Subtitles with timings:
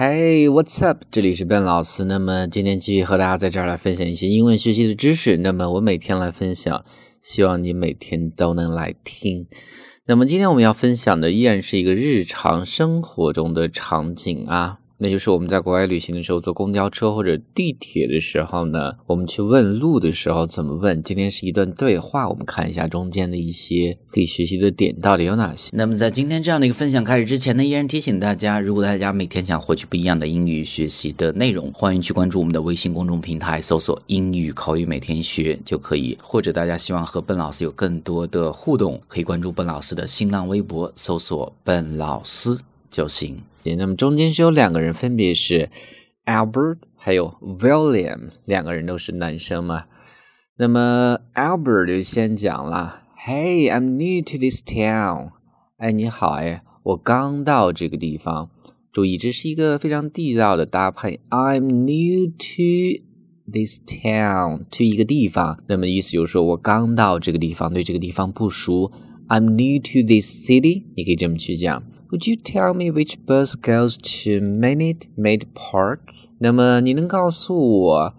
[0.00, 1.02] Hey, what's up？
[1.10, 2.04] 这里是 Ben 老师。
[2.04, 5.36] 那么今天继续和大家在这儿来分享一些英文学习的知识。
[5.38, 6.84] 那么我每天来分享，
[7.20, 9.48] 希望你每天都能来听。
[10.06, 14.78] 那么今天我们要分享的依然是一个日常生活中的场景啊。
[15.00, 21.00] 那就是我们在国外旅行的时候，坐公交车或者地铁的时候呢，我们去问路的时候怎么问？
[21.04, 25.70] 今天是一段对话，我们看一下中间的一些可以学习的点到底有哪些。
[25.72, 36.18] 那么在今天这样的一个分享开始之前呢，依然提醒大家，如果大家每天想获取不一样的英语学习的内容，欢迎去关注我们的微信公众平台，搜索“英语口语每天学”就可以。
[36.20, 42.58] 或者大家希望和笨老师有更多的互动，可以关注笨老师的新浪微博，搜索“笨老师”
[42.90, 43.42] 就行。
[43.76, 45.68] 那么中间是有两个人，分别是
[46.24, 49.84] Albert 还有 William，两个人都是男生嘛。
[50.56, 55.32] 那么 Albert 就先讲了：“Hey, I'm new to this town。”
[55.76, 58.50] 哎，你好，哎，我刚到这个地方。
[58.90, 61.20] 注意，这是一个非常地道的搭配。
[61.28, 63.04] I'm new to
[63.52, 68.90] this town to 一个地方，那么意思就是说我刚到这个地方，对这个地方不熟。
[69.28, 71.82] I'm new to this city，你可以这么去讲。
[72.10, 76.00] Would you tell me which bus goes to Minute Maid Park？
[76.38, 78.14] 那么你能告诉我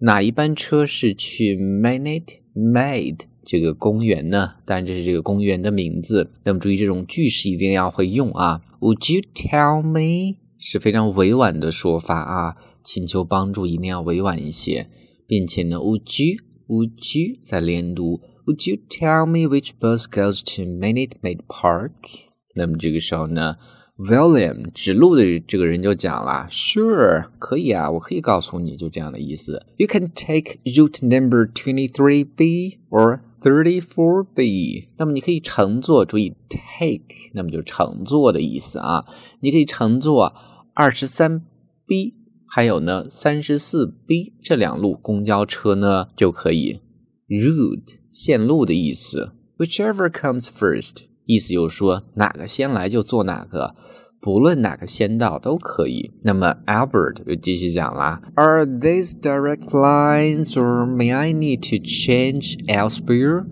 [0.00, 4.56] 哪一班车是去 Minute Maid 这个公园呢？
[4.66, 6.32] 当然这是这个公园的名字。
[6.44, 8.60] 那么注意这种句式一定要会用啊。
[8.80, 14.88] Would you tell me 是非常委婉的说法啊，请求帮助一定要委婉一些，
[15.26, 22.28] 并且呢，Would you？Would you 再连读？Would you tell me which bus goes to Minute Maid Park？
[22.56, 23.56] 那么这个时候呢
[23.96, 29.64] ，William 指路的这个人就讲了，Sure，可以啊，我可以告诉你，就这样的意思。
[29.76, 34.88] You can take route number twenty three B or thirty four B。
[34.98, 39.04] 那么你可以乘坐，注意 take，那么就乘坐的意思啊。
[39.40, 40.34] 你可以乘坐
[40.74, 41.44] 二十三
[41.86, 42.14] B，
[42.46, 46.80] 还有呢三十四 B 这两路公交车呢就可以。
[47.28, 51.09] Route 线路的意思，whichever comes first。
[51.32, 53.76] 意思就是说，哪个先来就坐哪个，
[54.20, 56.10] 不论哪个先到都可以。
[56.24, 63.44] 那么 Albert 就继续讲啦：Are these direct lines, or may I need to change elsewhere？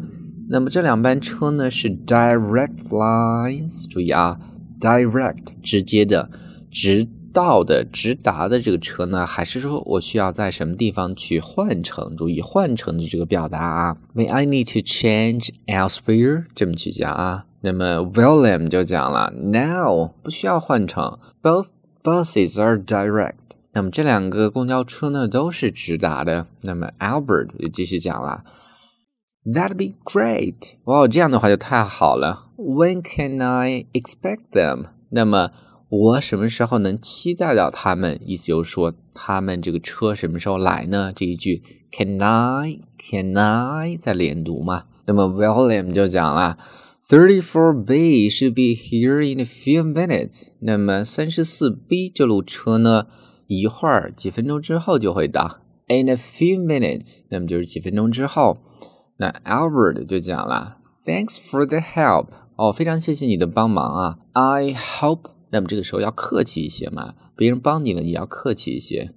[0.51, 4.41] 那么这两班车呢是 direct lines，注意啊
[4.81, 6.31] ，direct 直接的、
[6.71, 12.17] 直到的、直达的这个车呢，还是说我需要在什么地方去换乘？
[12.17, 16.47] 注意换乘的这个表达啊，May I need to change elsewhere？
[16.55, 17.45] 这么去讲啊。
[17.61, 21.71] 那么 William 就讲了，Now 不需要换乘，Both
[22.05, 23.35] buses are direct。
[23.73, 26.47] 那么这两个公交车呢都是直达的。
[26.63, 28.45] 那么 Albert 就继续讲了
[29.45, 30.55] ，That'd be great。
[30.85, 32.47] 哇，这样的话就太好了。
[32.57, 34.87] When can I expect them？
[35.11, 35.51] 那么
[35.89, 38.21] 我什么时候能期待到他们？
[38.25, 41.13] 意思就是说，他们这个车什么时候来呢？
[41.15, 43.97] 这一句 Can I？Can I？
[43.97, 44.85] 再连读嘛。
[45.07, 46.57] 那么 William 就讲了。
[47.11, 50.49] Thirty-four B should be here in a few minutes。
[50.61, 53.07] 那么三十四 B 这路车呢，
[53.47, 55.61] 一会儿几分钟之后就会到。
[55.87, 58.59] In a few minutes，那么就是几分钟之后。
[59.17, 60.77] 那 Albert 就讲了
[61.07, 62.27] ，Thanks for the help。
[62.57, 64.19] 哦，非常谢谢你的帮忙啊。
[64.35, 69.15] I hope，那么这个时候要客气一些嘛，别人帮你了，你要客气一些。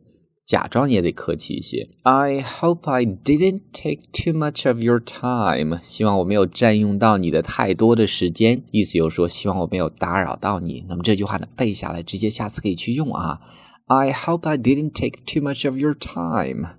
[0.51, 1.87] 假装也得客气一些。
[2.01, 5.79] I hope I didn't take too much of your time。
[5.81, 8.61] 希望我没有占用到你的太多的时间。
[8.71, 10.83] 意思就是说，希望我没有打扰到你。
[10.89, 13.39] 那么这句话呢，背下来，直接下次可以去用啊。
[13.85, 16.71] I hope I didn't take too much of your time。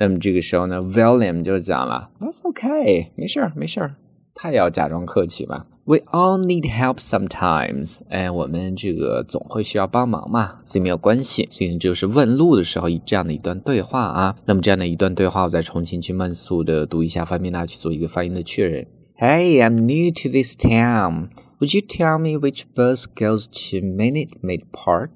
[0.00, 3.94] 那么这个时候呢，William 就讲了，That's okay，没事儿，没事儿。
[4.34, 5.66] 他也要假装客气嘛。
[5.85, 7.99] We all need help sometimes。
[8.09, 11.47] 哎，我们这个总会需要帮忙嘛，所以没有关系。
[11.49, 14.35] 所以就是问路的时候，以这样的一段对话啊。
[14.45, 18.85] 那么这样的一段对话，我再重新去慢速的读一下，方便大家去做一个发音的确认。
[19.19, 21.29] Hey, I'm new to this town.
[21.59, 25.11] Would you tell me which bus goes to Minute Maid Park?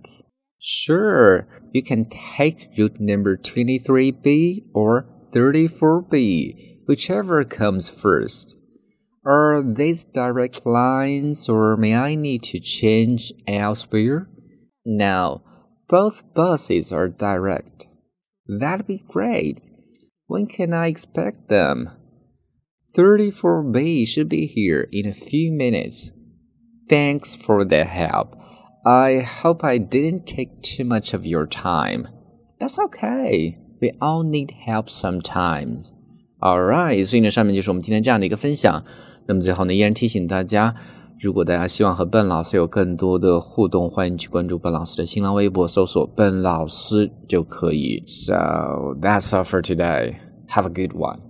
[0.60, 8.57] Sure, you can take route number 23B or 34B, whichever comes first.
[9.29, 14.27] Are these direct lines or may I need to change elsewhere?
[14.87, 15.43] No,
[15.87, 17.89] both buses are direct.
[18.47, 19.61] That'd be great.
[20.29, 21.91] When can I expect them?
[22.97, 26.11] 34B should be here in a few minutes.
[26.89, 28.35] Thanks for the help.
[28.87, 32.09] I hope I didn't take too much of your time.
[32.59, 33.59] That's okay.
[33.79, 35.93] We all need help sometimes.
[36.41, 38.85] All right，所以呢，上面就是我们今天这样的一个分享。
[39.27, 40.75] 那么最后呢，依然提醒大家，
[41.21, 48.05] 如果大家希望和笨老师有更多的互动，欢迎去关注笨老师的新浪微博，搜索“笨老师”就可以。
[48.07, 50.15] So that's all for today.
[50.49, 51.28] Have a good one.